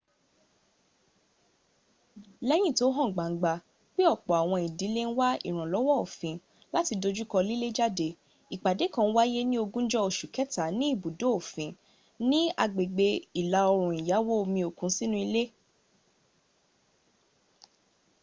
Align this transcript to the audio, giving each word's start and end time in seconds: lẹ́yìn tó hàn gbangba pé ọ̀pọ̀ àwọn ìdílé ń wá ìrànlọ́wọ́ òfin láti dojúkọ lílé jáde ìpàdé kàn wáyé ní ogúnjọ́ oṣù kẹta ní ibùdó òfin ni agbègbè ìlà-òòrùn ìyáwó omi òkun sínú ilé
lẹ́yìn 2.47 2.73
tó 2.79 2.85
hàn 2.97 3.09
gbangba 3.13 3.51
pé 3.95 4.01
ọ̀pọ̀ 4.13 4.33
àwọn 4.41 4.59
ìdílé 4.67 5.01
ń 5.07 5.11
wá 5.17 5.27
ìrànlọ́wọ́ 5.47 5.97
òfin 6.05 6.35
láti 6.75 6.93
dojúkọ 7.01 7.37
lílé 7.49 7.67
jáde 7.77 8.07
ìpàdé 8.55 8.85
kàn 8.93 9.07
wáyé 9.15 9.41
ní 9.49 9.55
ogúnjọ́ 9.63 10.01
oṣù 10.07 10.25
kẹta 10.35 10.63
ní 10.77 10.85
ibùdó 10.93 11.25
òfin 11.37 11.71
ni 12.29 12.39
agbègbè 12.63 13.07
ìlà-òòrùn 13.41 13.95
ìyáwó 14.01 14.31
omi 14.43 14.59
òkun 14.69 14.89
sínú 14.97 15.17
ilé 15.25 15.43